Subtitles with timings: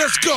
[0.00, 0.32] Let's go.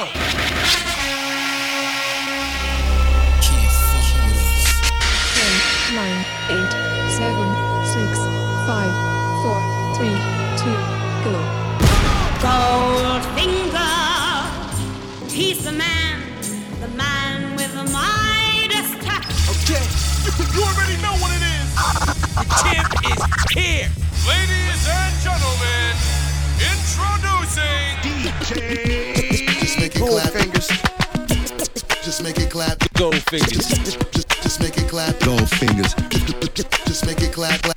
[5.95, 6.73] nine, eight,
[7.07, 7.47] seven,
[7.87, 8.19] six,
[8.67, 8.91] five,
[9.39, 9.55] four,
[9.95, 10.19] three,
[10.59, 10.75] two,
[11.23, 11.31] go.
[12.43, 13.87] Goldfinger,
[15.31, 16.19] he's the man,
[16.81, 19.31] the man with the Midas touch.
[19.63, 19.79] Okay,
[20.53, 21.71] you already know what it is.
[22.35, 23.21] The champ is
[23.55, 23.87] here.
[24.27, 25.95] Ladies and gentlemen,
[26.59, 28.03] introducing
[28.43, 28.92] Just
[33.03, 33.67] Gold fingers.
[33.67, 35.19] Just, just make it clap.
[35.19, 35.93] Gold fingers.
[36.85, 37.72] Just make it clap, clap,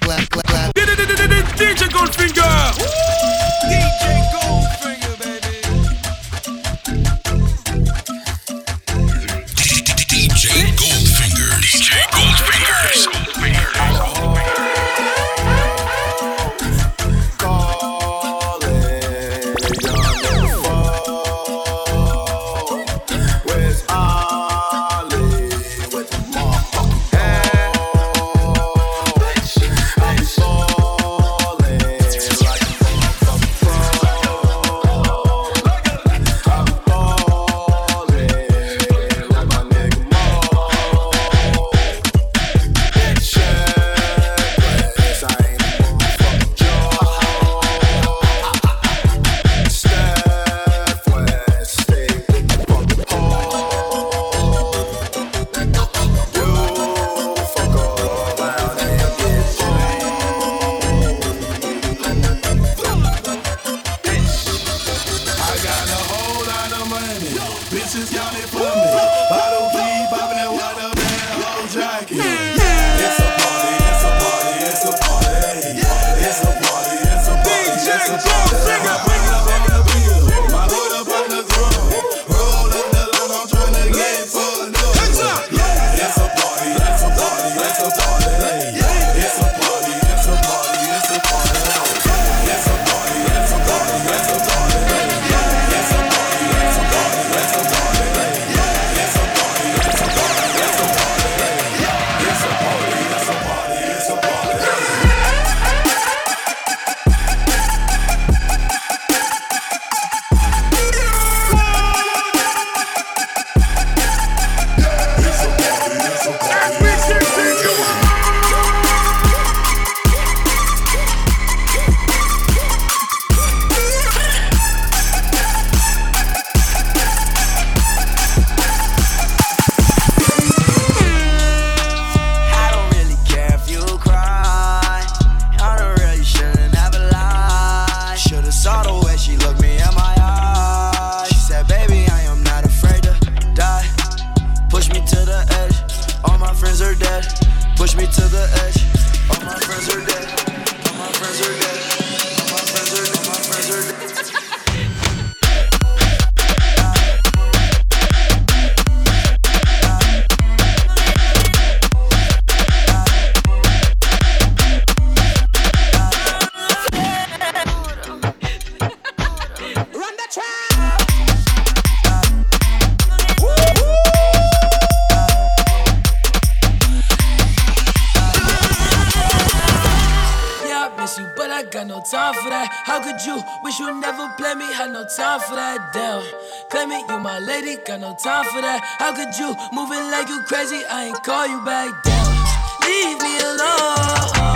[181.76, 182.72] got no time for that.
[182.84, 184.64] How could you wish you never play me?
[184.72, 185.92] Had no time for that.
[185.92, 186.22] Damn,
[186.70, 188.80] claiming you my lady, got no time for that.
[188.98, 190.80] How could you moving like you crazy?
[190.88, 191.92] I ain't call you back.
[192.02, 192.32] Damn,
[192.80, 194.55] leave me alone.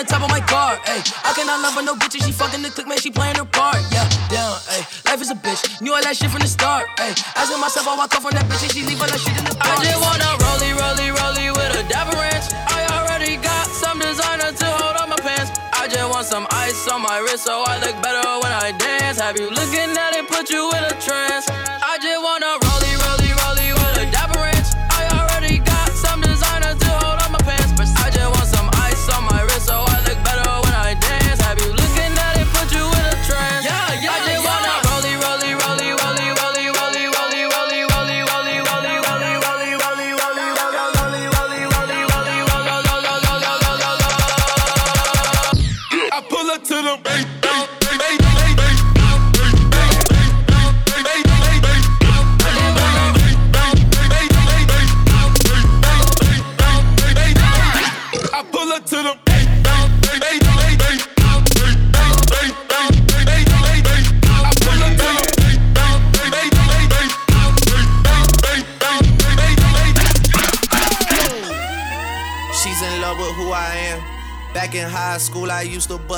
[0.00, 0.76] The top of my car.
[0.88, 2.24] Ayy, I cannot love her, no bitches.
[2.24, 2.98] She fucking the click, man.
[2.98, 3.76] She playing her part.
[3.92, 4.56] Yeah, down.
[4.72, 5.80] Ayy, life is a bitch.
[5.80, 6.88] Knew all that shit from the start.
[6.96, 9.44] Ayy, asking myself I come from that bitch and she leave all that shit in
[9.44, 9.76] the car.
[9.76, 12.48] I just wanna rollie, rollie, rollie with a dapper ranch.
[12.72, 15.52] I already got some designer to hold on my pants.
[15.76, 19.20] I just want some ice on my wrist so I look better when I dance.
[19.20, 21.69] Have you looking at it, put you in a trance?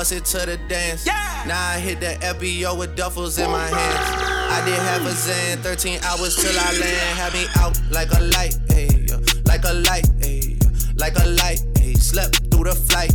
[0.03, 1.05] Bust it to the dance.
[1.05, 4.51] Now I hit the FBO with duffels in my hands.
[4.51, 7.17] I did have a Zen, 13 hours till I land.
[7.17, 9.41] Had me out like a light, ayy, yeah.
[9.45, 10.91] like a light, ayy, yeah.
[10.97, 11.95] like a light, ayy.
[11.95, 13.12] Slept through the flight,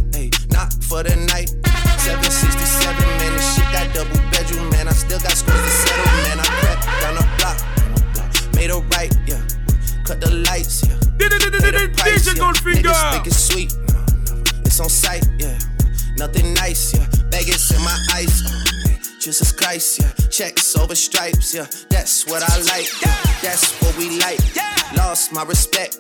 [20.99, 22.91] stripes, yeah, that's what I like.
[23.01, 23.15] Yeah.
[23.41, 24.41] That's what we like.
[24.55, 24.75] Yeah.
[24.97, 25.99] Lost my respect,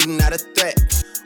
[0.00, 0.78] you not a threat.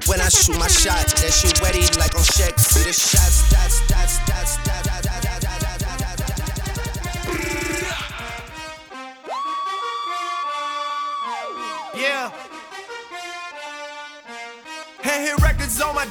[0.07, 2.59] When I shoot my shot, that shit ready like on Shaq.
[2.59, 4.75] See the shots, dots, dots, dots, dots.
[11.97, 12.31] Yeah.
[15.01, 16.07] Hey, hit records on my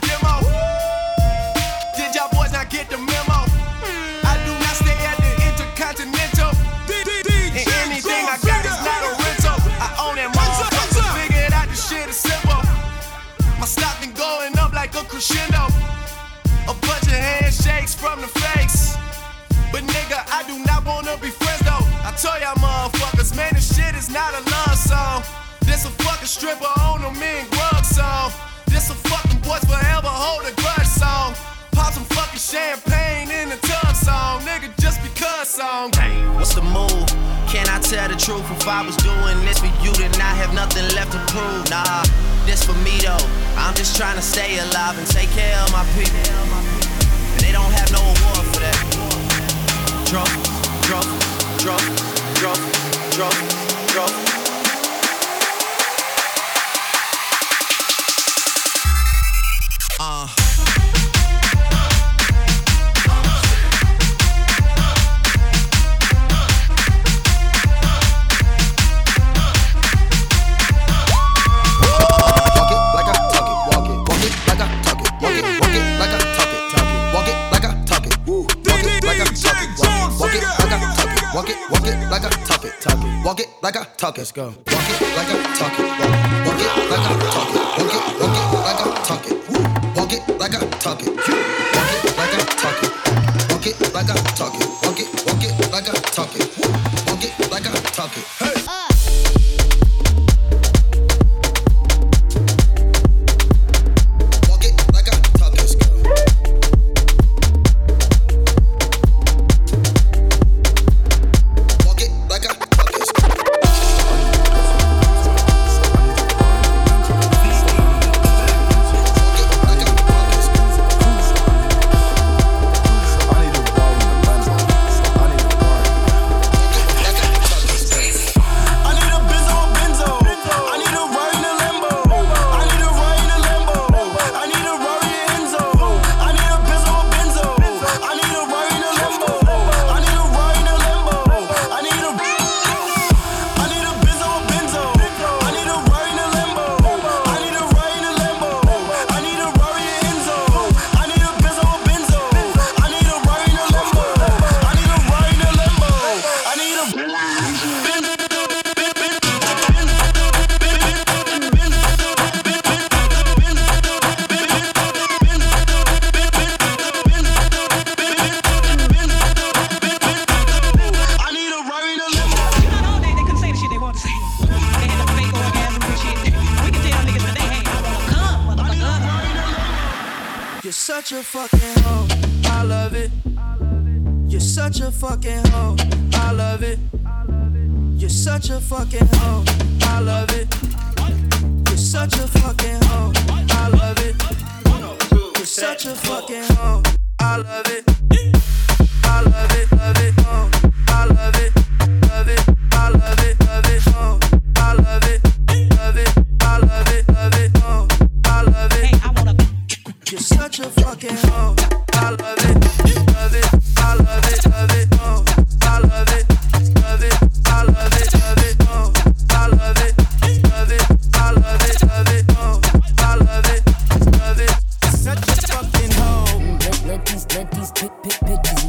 [26.33, 28.31] stripper on a mean grub song.
[28.65, 31.35] This a fucking boys forever hold a grudge song.
[31.77, 34.41] Pop some fucking champagne in the tub song.
[34.41, 35.91] Nigga, just because song.
[36.33, 37.05] What's the move?
[37.53, 38.41] Can I tell the truth?
[38.49, 41.69] If I was doing this for you, then I have nothing left to prove.
[41.69, 42.01] Nah,
[42.49, 43.25] this for me though.
[43.61, 46.17] I'm just trying to stay alive and take care of my people.
[47.37, 48.77] And they don't have no award for that.
[50.09, 50.33] Drunk,
[50.89, 51.05] drunk,
[51.61, 51.85] drunk,
[52.41, 52.61] drunk,
[53.13, 53.37] drunk,
[53.93, 54.32] drunk.
[83.63, 84.21] Like I talk it.
[84.21, 84.47] Let's go.
[84.47, 85.87] Walk it like I talk it.
[86.45, 87.63] Walk it like I talk it.
[87.79, 88.19] Walk it.
[88.19, 88.22] Like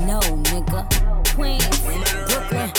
[0.07, 0.87] know, nigga.
[1.35, 2.71] Queens, Brooklyn.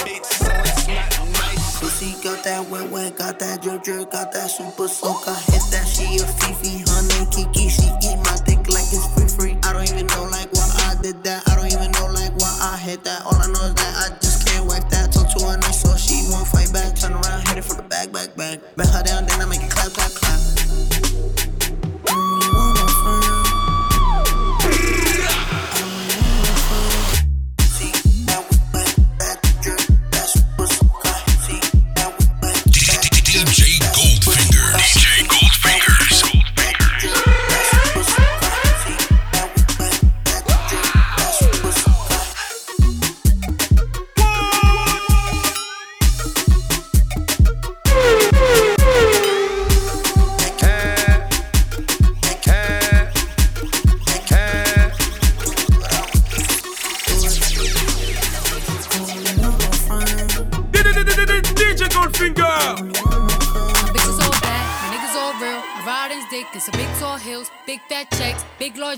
[1.79, 5.27] Pussy got that wet wet, got that drip drip, got that super soak.
[5.27, 7.69] I hit that she a Fifi, honey, Kiki.
[7.69, 9.57] She eat my dick like it's free free.
[9.63, 11.47] I don't even know like why I did that.
[11.47, 13.25] I don't even know like why I hit that.
[13.25, 13.54] All I know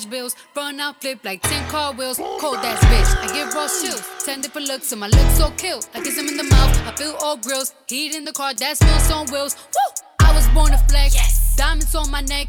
[0.05, 0.35] bills.
[0.55, 2.17] Run out, flip like 10 car wheels.
[2.17, 4.03] Cold ass bitch, I give raw chills.
[4.25, 5.81] 10 different looks, and my lips so kill.
[5.93, 7.73] I kiss him in the mouth, I feel all grills.
[7.87, 9.55] Heat in the car, that smells on wheels.
[9.73, 10.03] Woo!
[10.19, 11.15] I was born to flex.
[11.15, 11.55] Yes.
[11.55, 12.47] Diamonds on my neck.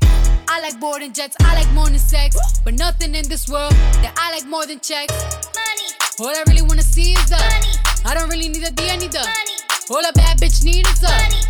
[0.49, 2.37] I like boarding jets, I like more than sex.
[2.65, 5.15] But nothing in this world that I like more than checks.
[5.57, 5.89] Money.
[6.21, 7.73] All I really wanna see is the money.
[8.05, 9.57] I don't really need a D, I need the money.
[9.91, 11.41] All a bad bitch need is the money.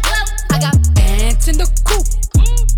[0.51, 2.07] I got bands in the coop,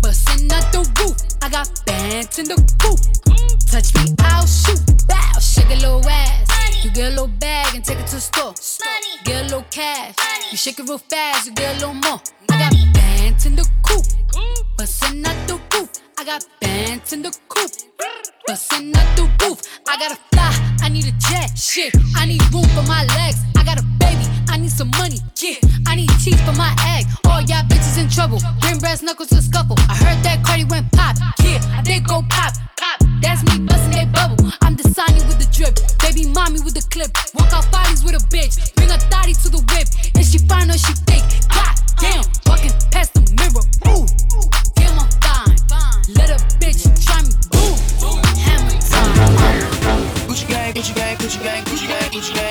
[0.01, 1.17] bustin' out the roof.
[1.41, 2.99] I got bands in the coop.
[3.69, 4.81] Touch me, I'll shoot.
[5.07, 6.83] Bow, shake a little ass.
[6.83, 8.53] You get a little bag and take it to the store.
[9.23, 10.15] Get a little cash.
[10.51, 12.19] You shake it real fast, you get a little more.
[12.49, 14.03] I got bands in the coop,
[14.77, 15.89] bustin' out the roof.
[16.17, 17.71] I got bands in the coop,
[18.47, 19.61] bustin' out the roof.
[19.87, 21.57] I gotta fly, I need a jet.
[21.57, 23.39] Shit, I need room for my legs.
[23.55, 25.15] I got a baby, I need some money.
[25.39, 25.55] Yeah,
[25.87, 27.05] I need teeth for my egg.
[27.23, 28.39] All y'all bitches in trouble.
[28.59, 29.77] Bring brass knuckles to scuffle.
[29.87, 31.15] I heard that Cardi went pop.
[31.41, 32.53] Yeah, did go pop.
[32.75, 32.99] Pop.
[33.21, 34.51] That's me busting that bubble.
[34.61, 35.79] I'm the signing with the drip.
[36.03, 37.15] Baby mommy with the clip.
[37.33, 38.75] Walk out bodies with a bitch.
[38.75, 39.87] Bring a thotty to the whip.
[40.19, 41.23] And she fine or she fake.
[41.47, 41.71] God
[42.03, 43.63] damn, walking past the mirror.
[43.87, 44.03] Ooh,
[44.75, 45.55] damn, I'm fine.
[46.19, 47.31] Let a bitch try me.
[47.55, 49.15] Ooh, hammer time.
[50.27, 52.50] Gucci gang, Gucci gang, Gucci gang, Gucci gang, Gucci gang,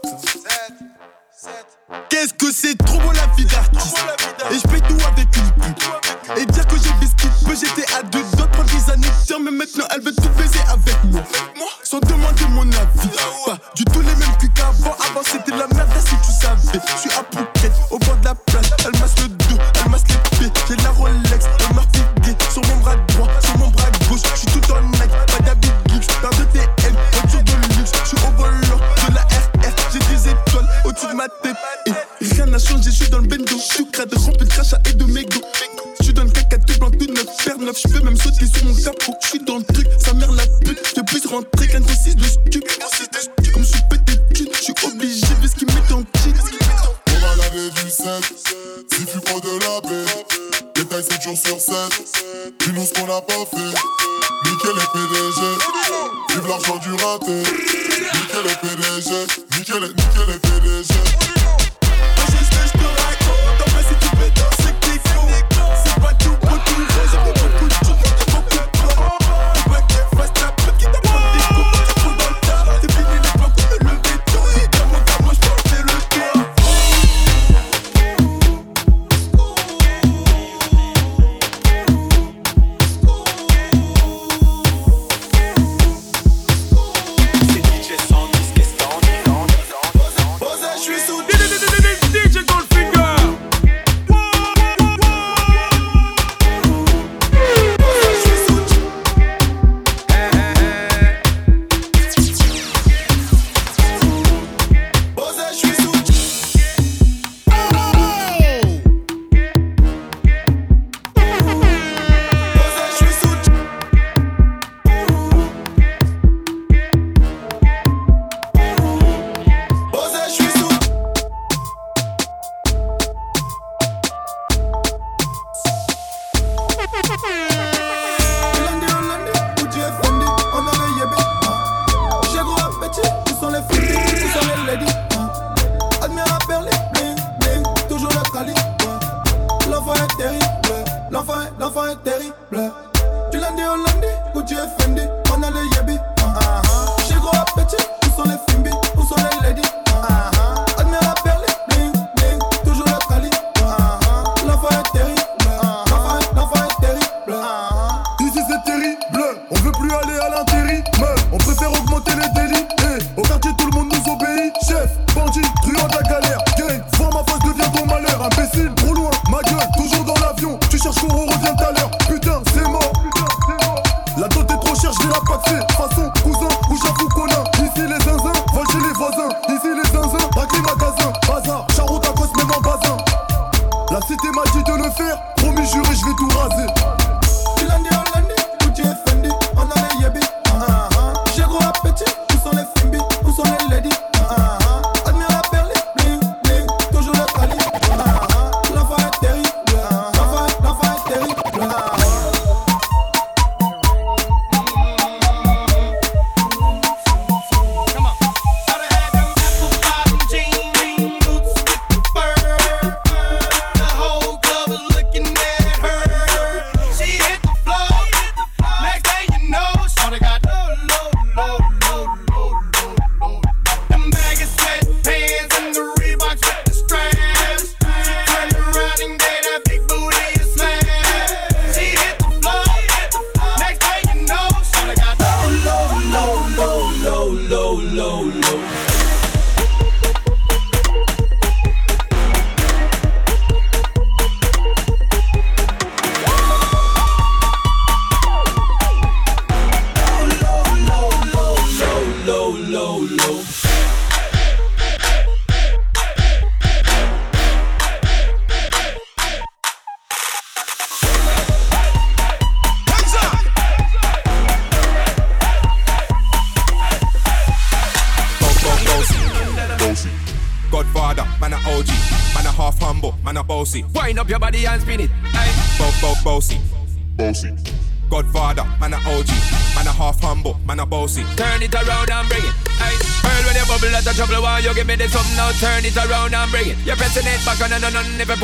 [2.09, 3.97] Qu'est-ce que c'est trop beau la vie d'artiste.
[4.49, 7.55] Et je paye tout avec une pute Et dire que j'ai fait ce qu'il peut
[7.55, 10.95] J'étais à deux doigts pour des années tiens Mais maintenant elle veut tout baiser avec
[11.03, 11.21] moi.
[11.83, 13.09] Sans demander mon avis.
[13.19, 14.95] Ah Pas du tout les mêmes trucs qu'avant.
[15.09, 16.79] Avant c'était la merde si tu savais.
[16.95, 18.71] Je suis à Phuket au bord de la plage.
[18.85, 20.51] Elle masse le dos, elle masse les pieds.
[20.69, 21.45] J'ai la Rolex,
[33.11, 33.57] dans le bendo.
[33.59, 35.41] Sucre de rempli de crachat et de mégots.
[36.01, 37.77] Tu donnes caca, tu blanc, tout neuf, père neuf.
[37.77, 39.13] J'peux même sauter sur mon capot.
[39.21, 40.79] J'suis dans le truc, sa mère la pute.
[40.95, 42.65] Je puisse rentrer qu'un gros 6 de stup.
[43.53, 46.33] Comme j'suis pété j'suis obligé de ce qu'ils en petit.
[46.33, 48.05] Comme elle avait vu 7,
[48.91, 50.25] si fut pas de la paix.
[50.75, 51.75] Détail 7 jours sur 7.
[52.59, 53.73] Dis-nous ce qu'on a pas fait.
[54.45, 55.41] Nickel et PDG.
[56.29, 57.43] Vive l'argent du raté.
[58.13, 59.11] Nickel et PDG.
[59.57, 60.40] Nickel et, nickel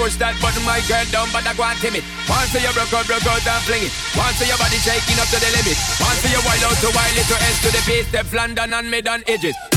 [0.08, 2.04] push that button, my girl, down, but I go and timid.
[2.32, 3.92] Once you broke out, broke out and fling it.
[4.16, 5.76] Once your body shaking up to the limit.
[6.00, 8.90] Once you wild out to wild little to S to the base, step London and
[8.90, 9.77] mid and edges.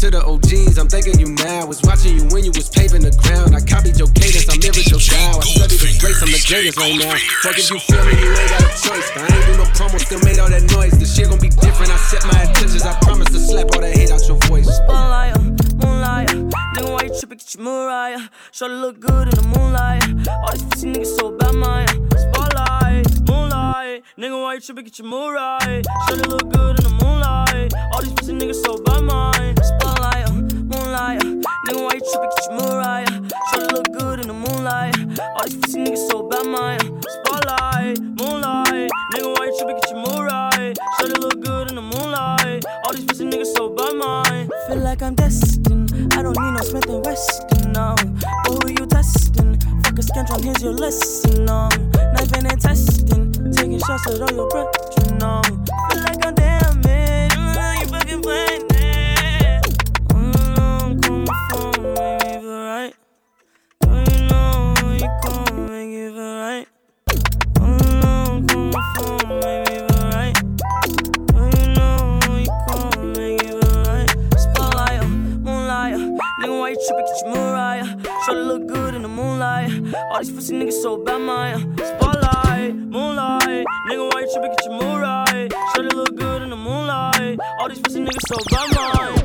[0.01, 1.69] To the OGs, I'm thanking you now.
[1.69, 3.53] Was watching you when you was paving the ground.
[3.53, 5.37] I copied your cadence, I mirrored your style.
[5.37, 7.13] I studied the grace, I'm the greatest right now.
[7.45, 9.07] Fuck if you feel me, you ain't got a choice.
[9.13, 10.97] I ain't do no promo, still made all that noise.
[10.97, 11.93] The shit gon' be different.
[11.93, 12.81] I set my intentions.
[12.81, 14.73] I promise to slap all that hate out your voice.
[14.73, 15.37] Spotlight,
[15.77, 16.33] moonlight.
[16.73, 17.37] Nigga, why you tripping?
[17.37, 18.25] Get your Mariah.
[18.49, 20.01] Shorty look good in the moonlight.
[20.25, 21.85] All these pussy niggas so bad, man.
[22.09, 22.50] Spotlight,
[23.31, 24.03] moonlight.
[24.17, 24.85] Nigga, why you tripping?
[24.85, 25.39] Get your Mariah.
[25.39, 26.01] Uh, uh.
[26.01, 26.07] uh.
[26.07, 27.73] Shorty look good in the moonlight.
[27.93, 29.55] All these pussy niggas so bad, mine.
[29.71, 30.27] Spotlight,
[30.71, 31.21] moonlight.
[31.65, 32.31] Nigga, why you tripping?
[32.35, 33.05] Get your Mariah.
[33.49, 34.95] Shorty look good in the moonlight.
[35.35, 36.79] All these pussy niggas so bad, mine.
[37.15, 38.89] Spotlight, moonlight.
[39.13, 39.77] Nigga, why you tripping?
[39.79, 40.73] Get your Mariah.
[40.99, 42.65] Shorty look good in the moonlight.
[42.85, 44.49] All these pussy niggas so bad, mine.
[44.67, 46.13] Feel like I'm destined.
[46.13, 47.95] I don't need no Smith and Wesson, no.
[48.67, 48.85] You
[50.11, 51.69] scantron, here's your lesson, no.
[51.69, 53.31] Knife and testing.
[53.53, 55.41] Taking shots at all your breath, you know.
[55.43, 57.31] Feel like I'm damn it.
[57.33, 59.63] You fucking playing it.
[60.09, 62.93] Mm, come for me, if right.
[63.81, 66.67] Do you know you come make it feel right?
[67.55, 70.35] Mm, come for me, if right.
[71.27, 71.99] Do you know
[72.37, 74.09] you come make it feel right?
[74.37, 75.95] Spotlight, moonlight.
[76.41, 77.05] Nigga, why you tripping?
[77.05, 77.85] Get your.
[78.25, 78.80] Sure look good in moonlight.
[79.93, 81.79] All these pussy niggas so bad, man.
[81.79, 83.65] Uh, spotlight, moonlight.
[83.89, 84.51] Nigga, why you tripping?
[84.51, 85.49] Get your Mariah.
[85.75, 87.39] Sure look good in the moonlight.
[87.59, 89.17] All these pussy niggas so bad, man.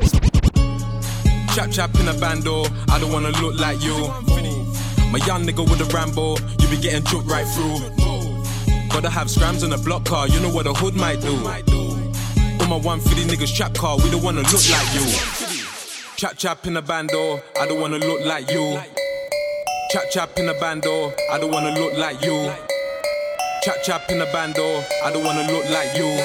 [1.55, 3.95] Chap chap in a bando, I don't wanna look like you.
[5.11, 7.79] My young nigga with a Rambo, you be getting choked right through.
[8.89, 11.33] Gotta have scrams in a block car, you know what a hood might do.
[12.59, 15.05] All my 150 niggas trap car, we don't wanna look like you.
[16.17, 18.79] Chap chap in a bando, I don't wanna look like you.
[19.89, 22.51] Chap chap in a bando, I don't wanna look like you.
[23.63, 26.19] Chap chap in a bando, I don't wanna look like you.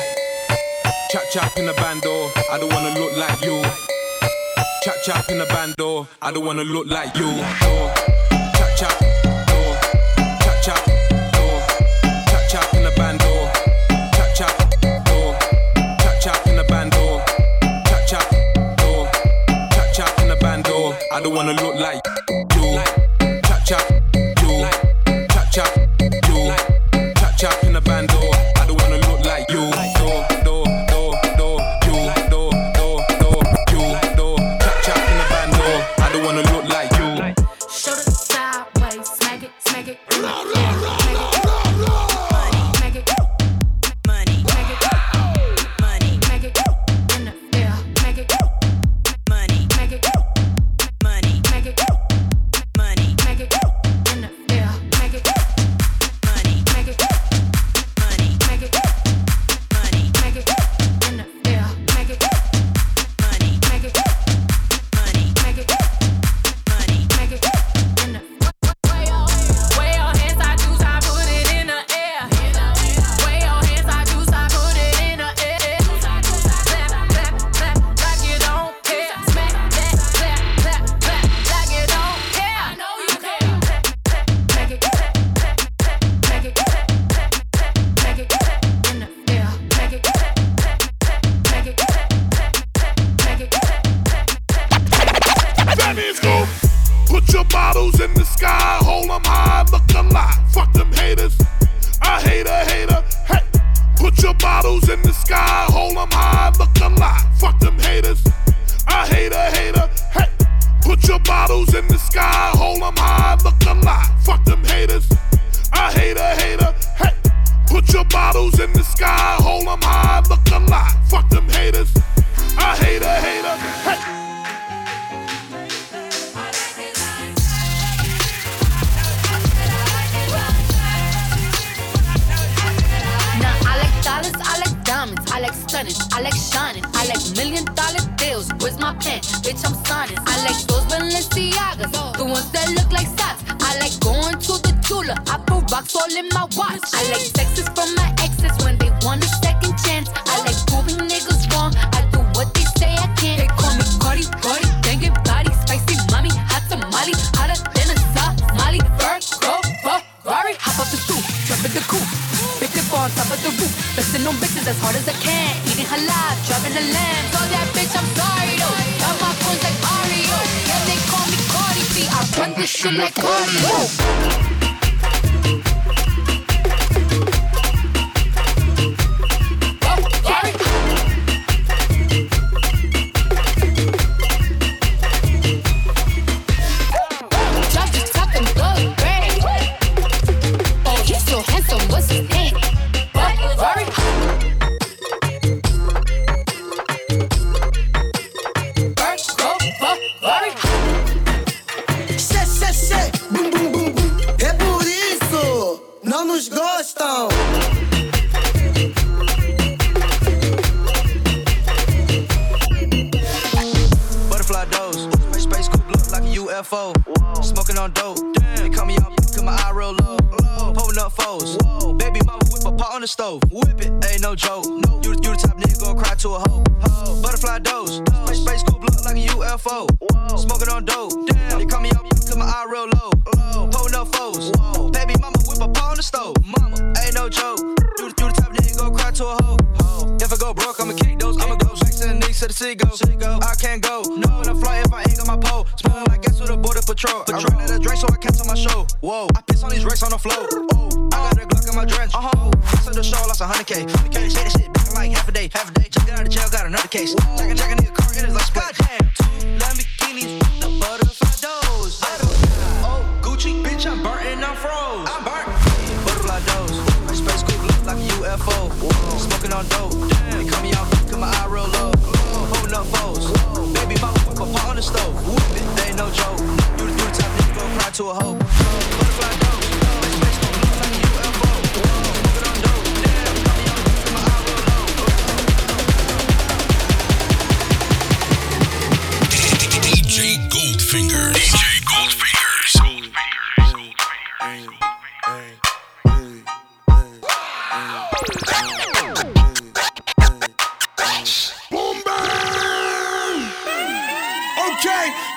[1.10, 3.62] Chap chap in a bando, I don't wanna look like you.
[4.82, 7.30] Chap chap in a bando, I don't wanna look like you.
[8.58, 8.98] Chap chap,
[10.42, 10.84] chap chap,
[12.26, 13.48] chap chap in a bando.
[14.12, 14.58] Chap chap,
[16.02, 17.22] chap chap in a bando.
[17.86, 18.26] Chap chap,
[19.70, 20.96] chap chap in a bando.
[21.12, 22.11] I don't wanna look like.
[23.72, 24.01] Chap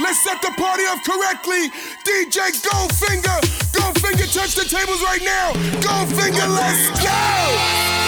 [0.02, 1.70] Let's set the party off correctly.
[2.04, 3.40] DJ Goldfinger,
[3.72, 5.54] Goldfinger, touch the tables right now.
[5.80, 8.05] Goldfinger, let's go.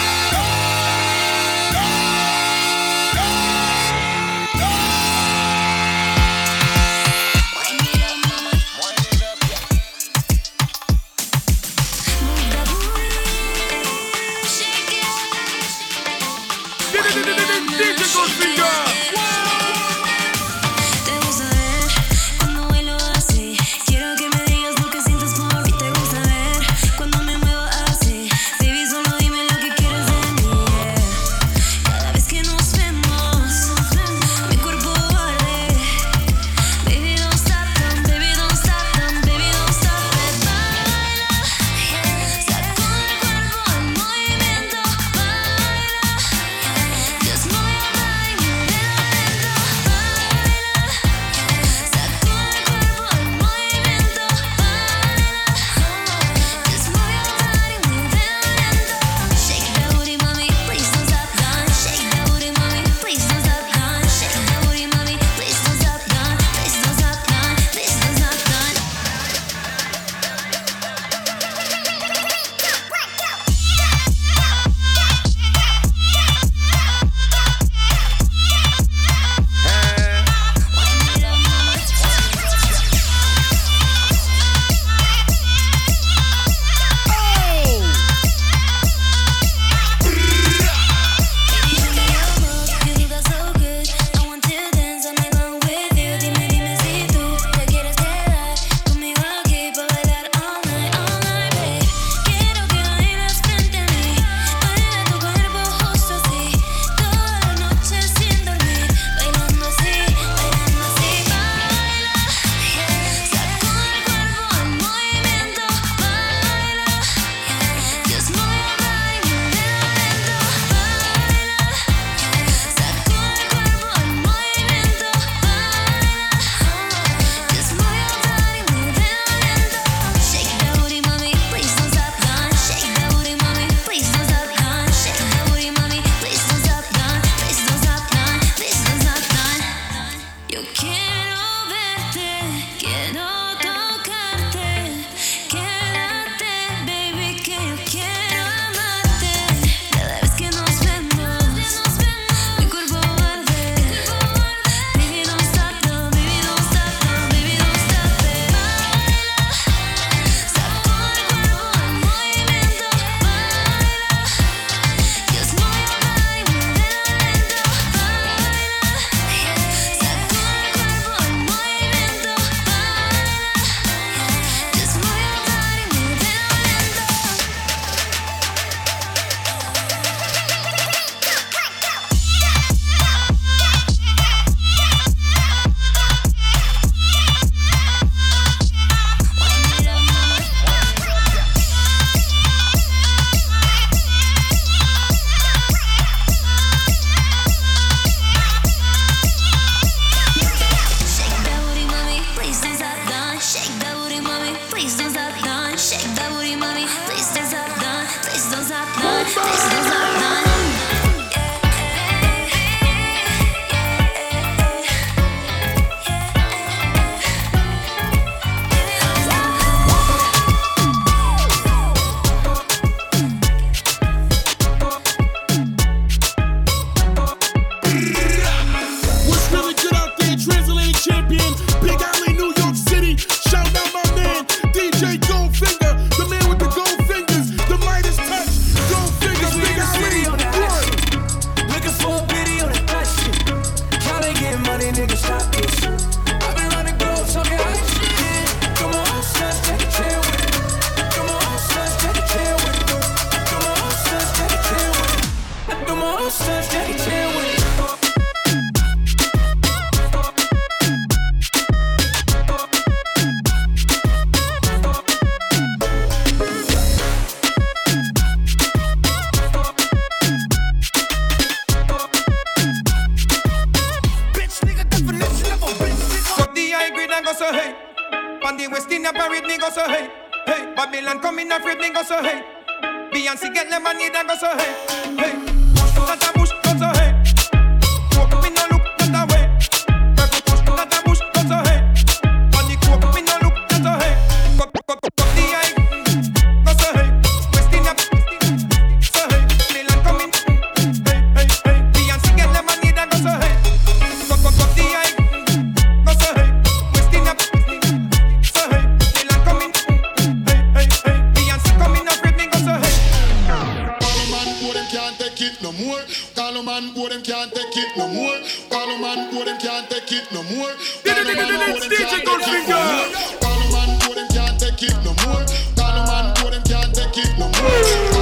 [318.78, 320.70] Parliament go, them can't take it no more.
[320.70, 323.10] Go, them can't take it no more.
[323.42, 325.46] Parliament go, them can't take it no more.
[325.76, 328.17] Parliament go, them can't take it no more.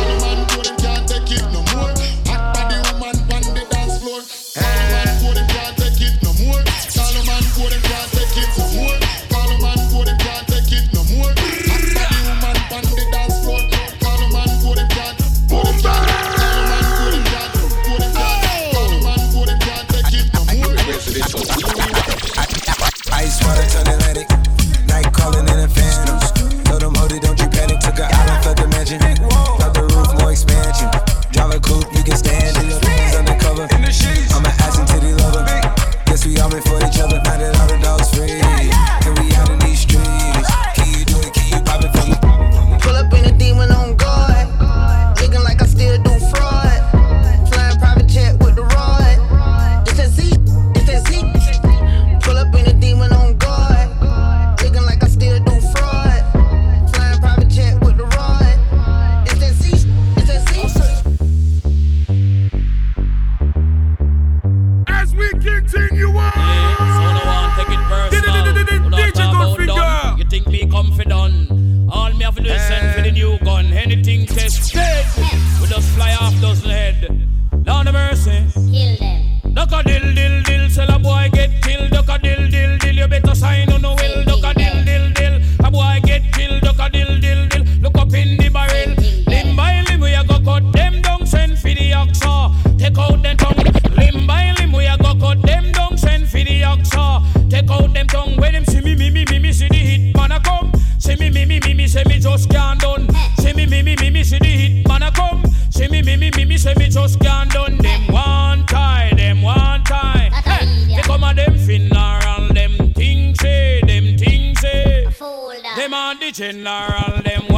[116.36, 117.55] general them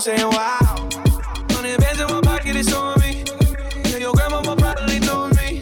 [0.00, 0.88] I'm saying wow.
[1.50, 3.22] Hundred bands in my pocket, it's on me.
[3.90, 5.60] Yeah, your grandma probably knew me.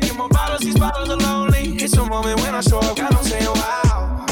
[0.00, 1.74] Get my bottles, these bottles are lonely.
[1.82, 4.24] It's a moment when I show up, God, I'm saying wow.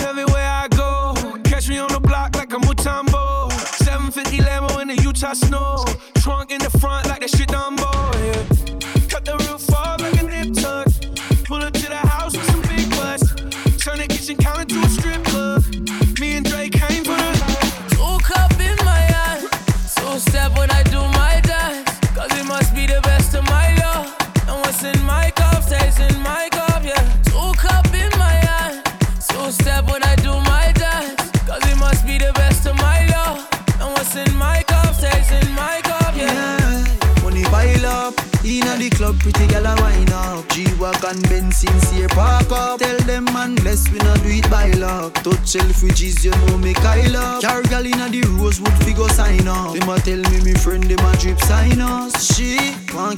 [0.00, 3.50] Everywhere I go, catch me on the block like a Mutombo.
[3.82, 5.67] 750 Lambo in the Utah snow.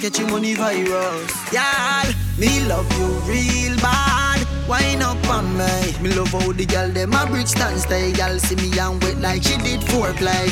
[0.00, 1.52] get your money virus.
[1.52, 4.46] Y'all, me love you real bad.
[4.66, 5.92] Wine up on me.
[6.00, 8.10] Me love how the girl them a bridge stand stay.
[8.12, 10.48] Y'all see me and wet like she did foreplay.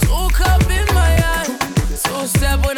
[0.00, 1.60] Two cup in my hand.
[1.60, 2.77] two step when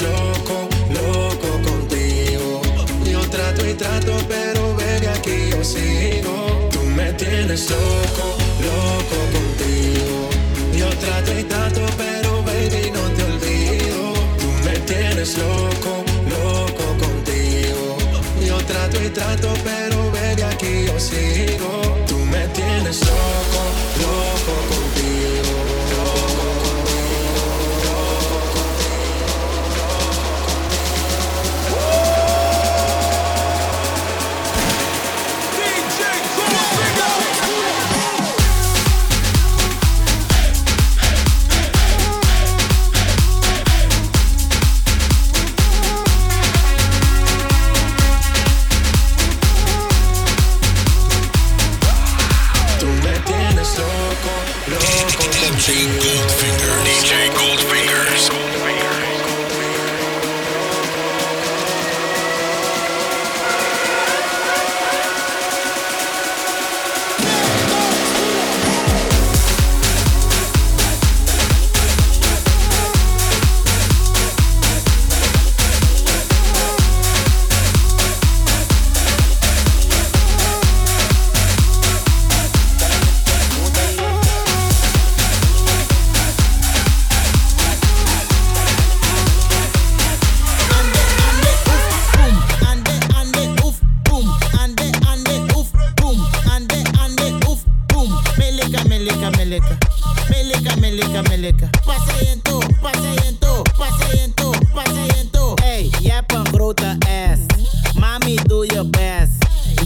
[0.00, 2.62] Loco, loco contigo.
[3.04, 6.68] Yo trato y trato, pero baby aquí yo sigo.
[6.70, 8.36] Tú me tienes loco,
[8.68, 10.30] loco contigo.
[10.74, 14.14] Yo trato y trato, pero baby no te olvido.
[14.40, 17.98] Tú me tienes loco, loco contigo.
[18.46, 21.82] Yo trato y trato, pero baby aquí yo sigo.
[22.06, 23.60] Tú me tienes loco,
[24.00, 24.71] loco contigo.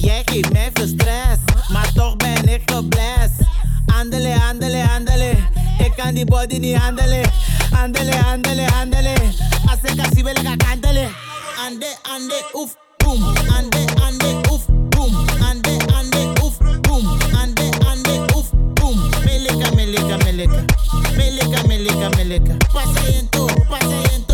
[0.00, 1.38] Jij geeft veel stress,
[1.72, 2.62] maar toch ben ik.
[5.78, 6.78] Ik kan die body niet.
[9.66, 10.08] Als ik als.
[11.66, 12.44] Ande, ande,
[12.96, 13.22] boom.
[13.24, 14.40] Ande, ande,
[14.88, 15.14] boom.
[15.40, 16.32] Ande, ande,
[16.80, 17.06] boom.
[17.40, 18.24] Ande, ande,
[18.74, 19.10] boom.
[19.24, 19.68] Meleka,
[20.24, 20.64] meleka.
[21.12, 24.25] Pasiënto, pasiënto, pasiënto,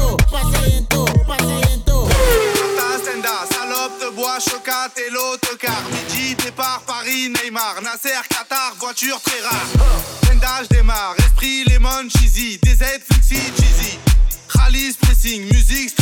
[4.97, 5.83] et l'autocar.
[5.91, 7.81] Midi, départ, Paris, Neymar.
[7.83, 9.67] Nasser, Qatar, voiture très rare.
[10.25, 11.15] Stenda, je démarre.
[11.19, 12.59] Esprit, lemon, cheesy.
[12.59, 13.99] DZ, flexi, cheesy.
[14.53, 15.95] Khalis, pressing, musique,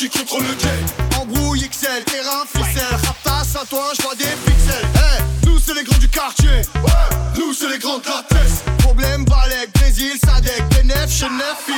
[0.00, 1.20] Affranchi contre le game.
[1.20, 2.82] Embrouille XL, terrain, ficelle.
[3.04, 4.88] Raptas à toi, je vois des pixels.
[4.94, 6.48] Eh, nous c'est les grands du quartier.
[6.48, 8.24] Ouais, nous c'est les grands de la.
[8.78, 11.68] Problème, Balek, Brésil, Sadek, Benef, Chenef,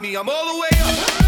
[0.00, 0.16] me.
[0.16, 1.19] I'm all the way up.